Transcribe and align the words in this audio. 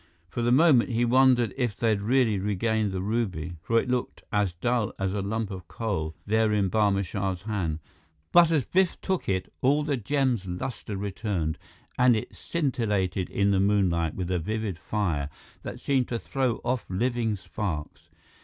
For 0.29 0.41
the 0.41 0.51
moment, 0.51 0.89
he 0.89 1.05
wondered 1.05 1.53
if 1.57 1.77
they'd 1.77 2.01
really 2.01 2.39
regained 2.39 2.91
the 2.91 3.03
ruby, 3.03 3.57
for 3.61 3.79
it 3.79 3.87
looked 3.87 4.23
as 4.31 4.53
dull 4.53 4.91
as 4.97 5.13
a 5.13 5.21
lump 5.21 5.51
of 5.51 5.67
coal, 5.67 6.15
there 6.25 6.51
in 6.51 6.71
Barma 6.71 7.05
Shah's 7.05 7.43
hand. 7.43 7.77
But 8.31 8.49
as 8.49 8.65
Biff 8.65 8.99
took 9.01 9.29
it, 9.29 9.53
all 9.61 9.83
the 9.83 9.97
gem's 9.97 10.43
luster 10.47 10.97
returned 10.97 11.59
and 11.99 12.15
it 12.15 12.35
scintillated 12.35 13.29
in 13.29 13.51
the 13.51 13.59
moonlight 13.59 14.15
with 14.15 14.31
a 14.31 14.39
vivid 14.39 14.79
fire 14.79 15.29
that 15.61 15.79
seemed 15.79 16.07
to 16.07 16.17
throw 16.17 16.61
off 16.65 16.89
living 16.89 17.35
sparks. 17.35 18.09